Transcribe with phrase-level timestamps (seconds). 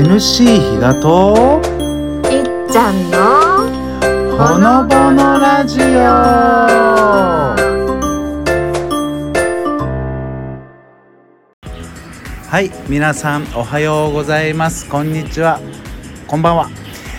[0.00, 1.60] NC 比嘉と
[2.32, 3.18] いっちゃんの
[4.34, 5.84] ほのぼのラジオ。
[12.48, 14.88] はい皆さんおはようございます。
[14.88, 15.60] こんにちは。
[16.26, 16.70] こんばんは。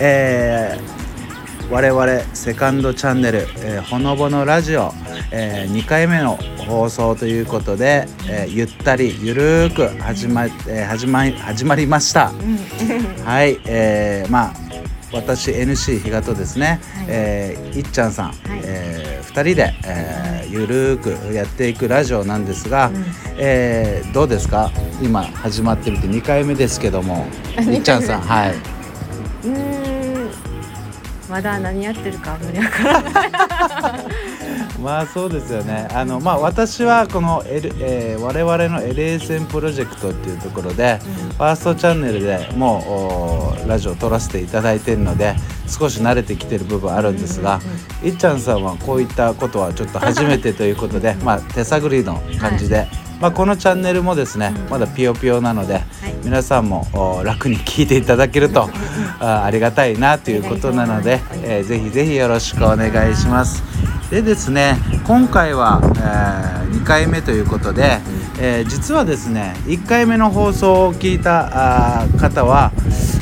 [0.00, 4.92] えー、我々セカンドチャンネル、えー、ほのぼのラジオ、
[5.36, 6.36] えー、2回目の
[6.68, 12.30] 放送ということで、えー、ゆったりゆるーく始ま,、えー、始ま始まりました、
[13.24, 14.54] はい、えー、まあ
[15.12, 23.04] 私 NC 比嘉とですね、はい、えー、いっちゃんさん、はい、えー、2人で、えー、ゆるーくやっていくラジオなんですが、うん、
[23.36, 24.70] えー、どうですか？
[25.02, 27.26] 今始まってみて2回目ですけども
[27.58, 28.20] いっちゃんさん。
[28.20, 28.54] はい。
[29.46, 30.30] うん。
[31.28, 33.12] まだ何やってるかあんまり分からない
[34.84, 35.88] まあそうですよね。
[35.94, 45.36] あのまあ私はこの、L えー、我々の LSN プロジェクトっていうところで、うん、ファーストチャンネルでもうラジオを撮らせていただいてるので
[45.66, 47.60] 少し慣れてきてる部分あるんですが、
[48.04, 52.88] いっちゃんさんはこういったことはちょっと初めてということでまあ手探りの感じで、はい、
[53.22, 55.84] まあ、このチャンネルもですね、まだピヨピヨなので、はい、
[56.24, 56.86] 皆さんも
[57.24, 58.68] 楽に聞いていただけると
[59.18, 63.62] あありがたいなということなので、えー、ぜひぜひよろしくお願いします。
[64.14, 64.76] でですね
[65.08, 67.98] 今回は、えー、2回目ということで、
[68.38, 72.70] えー、実はですね1回目の放送を聞いたあ方は、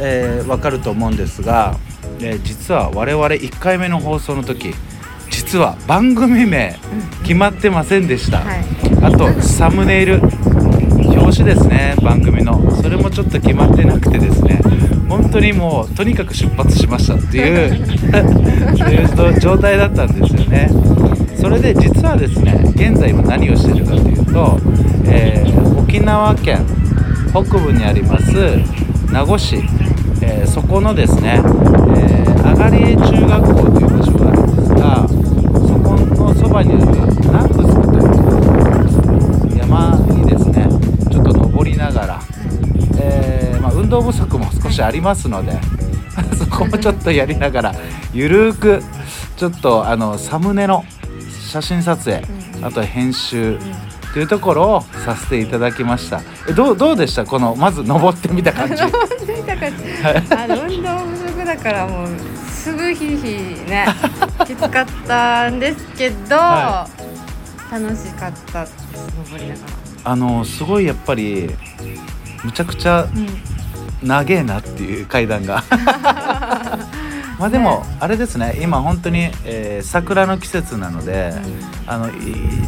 [0.00, 1.76] えー、分かると思うんですが、
[2.20, 4.74] えー、実は我々1回目の放送の時
[5.28, 6.78] 実は番組名
[7.24, 8.64] 決まってませんでした、はい、
[9.02, 10.20] あとサムネイル
[11.26, 12.70] 表紙ですね番組の。
[12.76, 14.60] それもちょっと決まってなくてですね
[15.08, 20.70] 本当にもうとにかく出発しましたっていう 状態だったんですよね。
[21.46, 24.58] それで実はですね現在今何をしてるかというと、
[25.04, 26.66] えー、沖縄県
[27.30, 28.32] 北部にあります
[29.12, 29.56] 名護市、
[30.22, 36.86] えー、そこのですね、えー、あがり中学校という場所があるんですがそこのそばにある
[37.20, 37.55] 南
[44.76, 45.58] しありますので
[46.38, 47.74] そこもちょっとやりながら
[48.12, 48.82] ゆるーく
[49.36, 50.84] ちょっとあのサムネの
[51.50, 52.22] 写真撮影、
[52.62, 53.58] あとは編集
[54.12, 56.20] というところをさせていただきました。
[56.48, 57.24] えどうどうでした？
[57.24, 58.82] このまず登ってみた感じ。
[58.82, 59.76] 登ってみた感じ。
[60.34, 62.08] あの運動不足だからもう
[62.50, 63.26] すぐひひ
[63.68, 63.86] ね
[64.46, 66.88] きつかったんですけど、は
[67.70, 68.74] い、楽しかったです。
[69.18, 70.10] 登りながら。
[70.12, 71.50] あのすごいやっぱり
[72.42, 73.06] むちゃくちゃ
[74.02, 75.64] 長えなっていう階段が。
[77.38, 78.58] まあでもあれですね。
[78.62, 81.34] 今本当に、えー、桜の季節なので、
[81.84, 82.08] うん、あの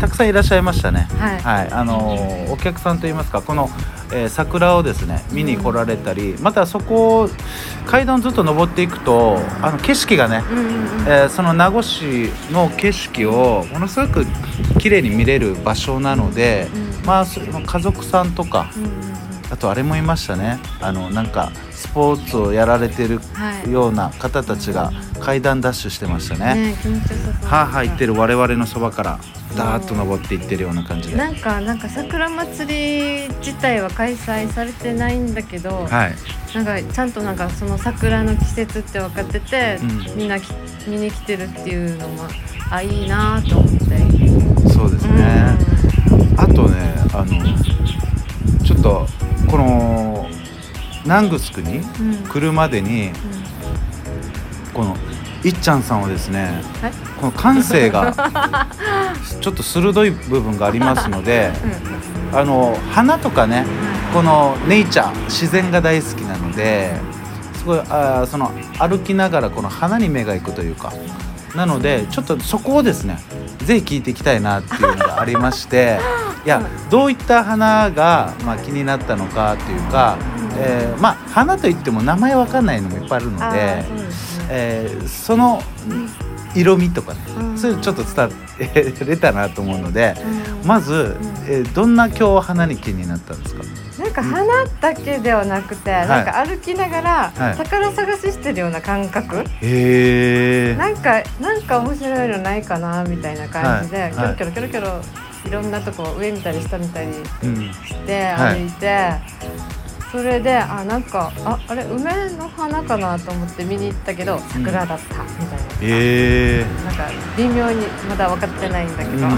[0.00, 1.08] たくさんいらっしゃいましたね。
[1.18, 3.68] はい、はい、あのお客さんといいますかこの、
[4.12, 7.28] えー、桜をですね見に来られたり、うん、またそこを
[7.86, 10.72] 階段ずっと登っていくとあの景色がね、うんうんうん、
[11.08, 14.26] えー、その名護市の景色をものすごく
[14.78, 16.68] 綺麗に見れる場所なので、
[17.00, 18.91] うん、まあ家族さんとか、うんうん、
[19.52, 23.20] あとあれもいましたねあのなんかスポーツをやられてる
[23.70, 24.90] ような方たちが
[25.20, 26.74] 階段ダッシュしてましたね。
[27.42, 29.18] はあはあ言ってる我々のそばから
[29.54, 31.16] ダーッと登っていってるような感じで。
[31.16, 36.14] なんかなんか桜祭り自体は開催されてないんだけど、はい、
[36.54, 40.38] なんかちゃんとなんかその桜の季節って分かってて、うん、みんな
[40.86, 42.22] 見に来てるっていうのも
[42.70, 43.78] あいいなと思って。
[44.72, 45.58] そうですね。
[46.10, 47.42] うん、あとねあの
[48.64, 49.06] ちょっと
[49.52, 50.30] この
[51.04, 51.82] 南城に
[52.26, 53.10] 来るまでに、
[54.72, 54.96] この
[55.44, 56.62] いっちゃんさんはですね
[57.20, 58.14] この感性が
[59.42, 61.52] ちょっと鋭い部分がありますので
[62.32, 63.66] あの花とかね
[64.14, 66.94] このネイチャー自然が大好きなので
[67.58, 70.94] すごいあその歩きながらこの花に目が行くというか
[71.54, 73.18] なのでちょっとそこをですね
[73.58, 76.00] ぜひ聞いていきたいなっていうのがありまして
[76.44, 80.16] いやどういった花が、まあ、気になったのかっていうか
[80.54, 83.86] えー、まあ花といっても名前わかんないのもいっぱいあるので、ね
[84.50, 85.62] えー、その
[86.54, 90.14] 色味とかね、うん、それちょっと伝えれたなと思うので、
[90.60, 91.16] うん、まず、
[91.48, 93.62] えー、どんな今日花に気になったんですか？
[93.98, 107.20] なんか花だけではなくて、うん、なんか歩きながら宝探ししてるような感覚、はい、なんかなんか面白いのないかなみたいな感じで、はい、キョロキョロキョロキョロいろんなとこ上見たり下見たりし
[108.06, 109.22] て歩いて、はい
[110.12, 116.66] それであなんかああれ梅の花かなと思って見に行ったけど桜だったみたいな、え。
[116.68, 119.18] ー、なんか微妙にまだ分かってないんだけど、うん、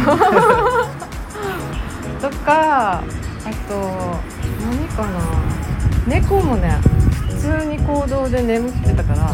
[2.21, 3.03] とかあ
[3.69, 4.21] と
[4.69, 5.09] 何かな。
[6.09, 6.77] 猫もね
[7.29, 9.33] 普通に行動で眠ってたから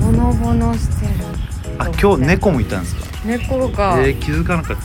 [0.00, 1.12] ボノボノしてる
[1.78, 3.02] あ今日猫もいたんですか？
[3.24, 4.82] 猫がえー、気づかなかった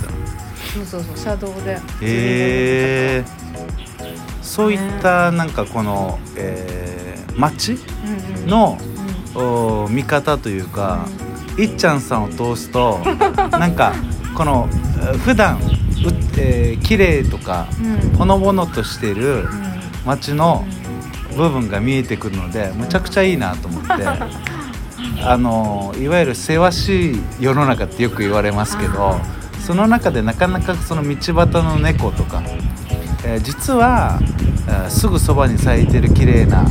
[0.76, 1.80] そうそうそう車道で。
[2.02, 7.78] えー、そういったなんかこの、えー、街
[8.46, 8.78] の、
[9.36, 11.08] うんうん、見方というか、
[11.58, 13.00] うん、いっちゃんさんを通すと
[13.52, 13.94] なんか
[14.36, 14.68] この
[15.24, 15.60] 普段う、
[16.38, 19.48] えー、綺麗とか、うん、ほのぼのとしている
[20.06, 20.66] 街の
[21.38, 24.06] 部分が見えてくるのでむちゃくちゃいいなと思って。
[25.28, 29.20] あのいわゆるせわしい世の中ってよく言われますけど
[29.66, 32.44] その中でなかなかその道端の猫とか、
[33.26, 34.20] えー、実は、
[34.68, 36.68] えー、すぐそばに咲いてる綺麗な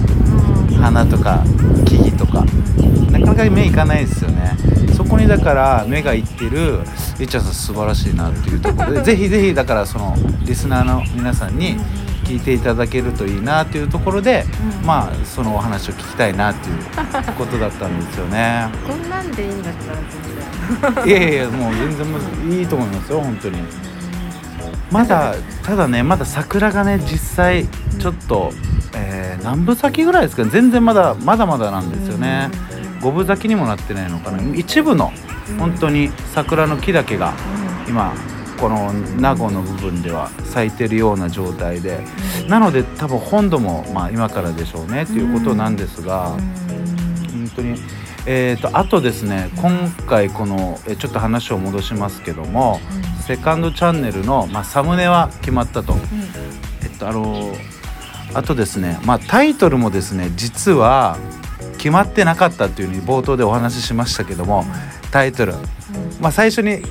[0.81, 1.43] 花とか
[1.85, 2.45] 木々とか
[3.11, 4.57] なかなか目いかないですよね
[4.97, 6.79] そこにだから目がいってる
[7.19, 11.77] いっちゃんさん素晴らしいなっていうところで ぜひぜひだからそのリスナーの皆さんに
[12.23, 14.47] 聞いていただけるといいなというところで、
[14.81, 16.77] うん、まあそのお話を聞きたいなっていう
[17.37, 18.69] ことだったんですよね。
[18.87, 20.34] こんなんでいいんだったら。
[21.07, 23.59] いやいやもう全然もういいと思いますよ本当に。
[24.91, 27.67] まだただねまだ桜がね実際
[27.99, 28.53] ちょっと、
[28.95, 32.51] えー、何分咲きぐらいですかね全然まだまだまだなんですよね。
[33.03, 35.13] 五分咲きにもなってないのかな一部の
[35.59, 37.35] 本当に桜の木だけが
[37.87, 38.15] 今
[38.59, 42.01] この名護の部分では咲いてるような状態で、
[42.49, 47.79] なので多分本土もまあ今からでしょうねということなんですが、本当に。
[48.27, 52.81] えーと、あとですね今回このえちょっと話を戻しますけども、
[53.17, 56.01] うん、セカンドチャンネルの、まあ、サムネは決まったと、うん、
[56.83, 57.53] えっとあの
[58.35, 61.19] あとですね、まあ、タイトルもですね実は
[61.77, 64.65] 決まってなかったっていうふうに冒頭でお話ししましたけども、
[65.11, 65.53] タイトル、
[66.19, 66.83] まあ、最初に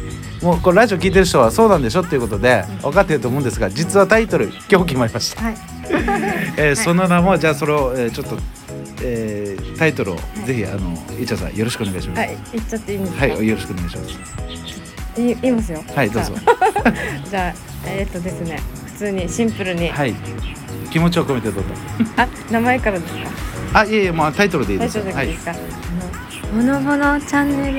[0.44, 5.56] もうこれラジオ聞いてる人はそうなんでしょっていうことで分かってると思うんですが実はタイトル今日決まりました、はい。
[6.58, 8.63] えー、その名もじゃあそれを、えー、ちょっと、えー、
[9.78, 10.16] タイトルを
[10.46, 12.20] ぜひあのいっちゃんさんよろしくお願いします。
[12.20, 13.22] はい言っちゃっていいんですか？
[13.22, 14.20] はいよろしくお願いします。
[15.16, 15.84] 言いますよ。
[15.96, 16.34] はいどうぞ。
[17.30, 17.54] じゃあ
[17.86, 19.90] えー、っとですね普通にシンプルに。
[19.90, 20.14] はい。
[20.92, 21.70] 気持ちを込めてどうぞ。
[22.18, 23.14] あ名前からです
[23.74, 23.80] か？
[23.80, 24.94] あいえいえまあタイトルでいいです。
[24.94, 25.60] タイトルでいいですか、はい、
[26.54, 27.72] あのほのチャンネ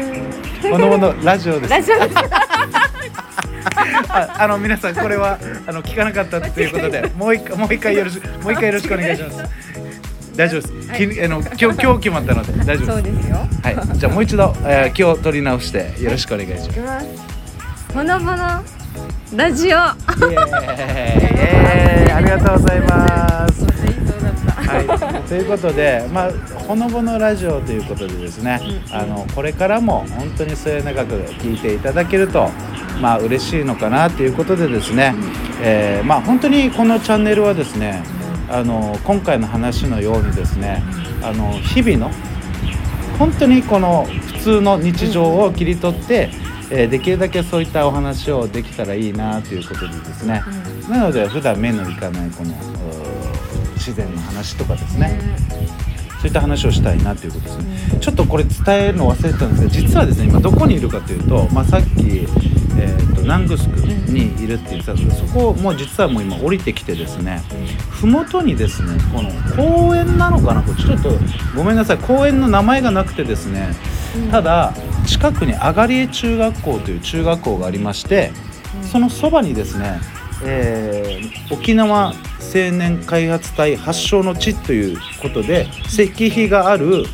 [0.63, 0.71] ル。
[0.71, 1.71] ほのぼのラジオです。
[1.71, 1.99] ラジオ。
[1.99, 2.17] で す
[4.09, 9.64] ああの皆さんこれはあの聞かなかったということで もう一回もう一回よろしもう一回よろしくお願いします。
[10.37, 10.91] 大丈夫です。
[10.91, 12.87] はい、きあの今日 今日決まったので大丈夫です。
[12.87, 13.37] そうですよ。
[13.63, 13.77] はい。
[13.99, 17.07] じゃあもう一度、えー、今日取り直してよろしくお願いします。
[17.95, 18.37] ほのぼの
[19.37, 19.69] ラジオ。
[19.69, 19.75] イエ
[22.15, 23.65] ありがとうございます。
[24.57, 24.87] はい、
[25.29, 26.33] ということで、まあ、
[26.67, 28.61] ほのぼのラジオということでですね、
[28.91, 32.51] あのこれからも本当に末永く聞いていただけると
[33.01, 35.15] まあ嬉しいのかなということでですね、
[35.63, 38.03] えー、まあ本当にこのチャンネルはですね
[38.55, 40.81] あの今回の話のようにですね
[41.23, 42.09] あの日々の
[43.19, 46.31] 本当にこの普通の日常を切り取って、
[46.71, 50.41] えー、できるだけそういったお話をできたらいいなということでですね、
[50.89, 52.55] なので普段目のいかないこの
[53.75, 55.21] 自然の話とかですね、
[56.25, 67.43] そういった話をしたいなということですね、ちょっとこれ伝えるの忘れてたんですが実はですね今どこにいるかというと、まあ、さっき、えーと、ナングスクにいるって言ってたんですけどそこも実はもう今降りてきてですね
[67.91, 70.91] 麓にですねこの公園なのかなこれち。
[70.91, 71.11] ょっと
[71.55, 71.99] ごめんなさい。
[71.99, 73.75] 公園の名前がなくてですね
[74.31, 74.73] ただ
[75.07, 78.33] 近くにあがりえ中学校という中学校がありまして
[78.91, 80.01] そのそばにですね、
[80.43, 87.05] えー、沖縄青年開発隊発祥の地ということで石碑がある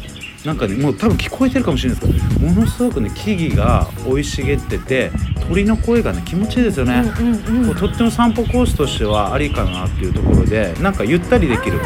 [0.44, 5.10] なんかねもう多分聞こえてるかもしれないですけどものすごくね木々が生い茂ってて
[5.48, 11.78] 鳥の声がね気持ちいいですよね、うんうんうん、とっても散歩コースとしてはありかなっていうところでなんかゆったりできる。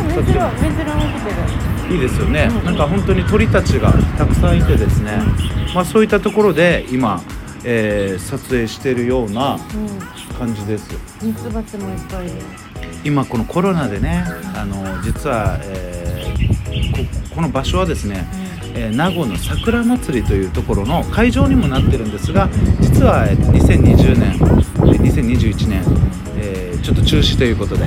[1.91, 1.97] い。
[1.97, 5.13] いですよね、うんうん、なんか本当に鳥たちがたくさんいてですね、
[5.69, 7.23] うん、まあ、そういったところで今、
[7.65, 9.59] えー、撮影してるような
[10.35, 10.91] 感じです。
[11.23, 12.29] ミツバチもいっぱい。
[13.05, 14.25] 今このコロナでね
[14.55, 18.27] あの実は、えー、ここの場所はですね、
[18.75, 22.49] えー、名護の桜祭りというところの会場にもなってるんですが
[22.81, 24.65] 実は、えー、2020年
[25.05, 25.83] 2021年、
[26.37, 27.85] えー、ちょっと中止ということで、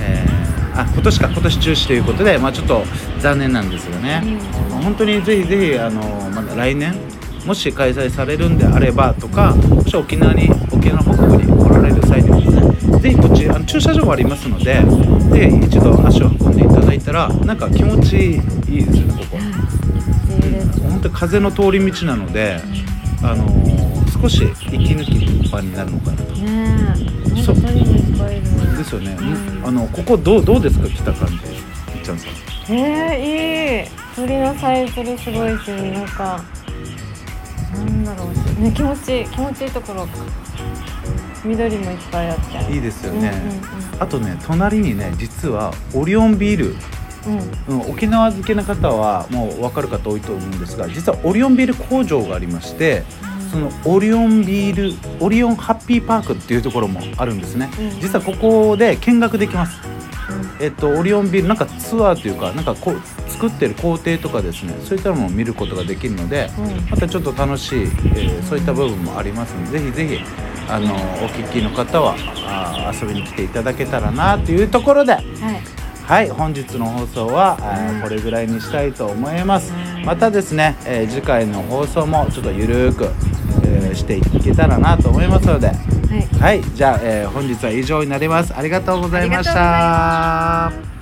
[0.00, 2.84] えー、あ今年か今年中止ということで、まあ、ちょっと
[3.18, 4.22] 残念なんですよね、
[4.70, 6.94] まあ、本当にぜひぜひあのまだ来年
[7.44, 10.48] もし開催されるんであればとかもし沖縄に
[10.86, 12.46] 沖縄の北部に来られる際にはで
[12.80, 14.82] すねぜひこっちあの駐車場がありますので
[15.32, 22.60] で一度足を運んでいただいたらなんか気持ちいいですよねここ、うん、本当に風の通り道なので、
[23.22, 26.32] あのー、少し息抜き場になるのかなと。
[26.34, 26.94] ね
[27.44, 31.38] そうですよね、うん、あのここどうどうですか来た感じい
[32.00, 32.74] っちゃんさん。
[32.74, 33.88] えー、いい。
[34.16, 36.42] 鳥のさえずりすごいしなんか
[37.74, 38.24] なんだろ
[38.58, 38.62] う。
[38.62, 40.06] ね気持ちいい気持ちいいところ
[41.46, 46.76] 緑もいっぱいあっていいですよね、うんうんうん、あとね隣にね実はオリオンビール。
[47.68, 53.02] うん、沖縄好きな方はもう分かる方多いと思うんですが実はオリオンビール工場がありまして、
[53.50, 59.80] そのオリオンビールオリオンハッピーパークっていうところもあるんですね、うん、実はここで見学できます、
[60.30, 70.24] うん、えっとオリオンビールなんかツアーというかなんかこう作ってる工程とかですねそういったのも見ることができるので、うん、またちょっと楽しい、えー、そういった部分もありますのでぜひぜひ
[70.68, 75.22] あのお聞きの方はあ遊びに来ていただけたらなというところで、はい。
[76.06, 79.72] はい本日の放送は、えこれぐらいにしたいと思います。
[80.04, 83.06] またですね、えー、次回の放送もちょっとゆるーく、
[83.64, 85.66] えー、していけたらなと思いますので。
[85.66, 88.54] はい、はい、じゃあ、えー、本日は以上になります。
[88.56, 90.95] ありがとうございました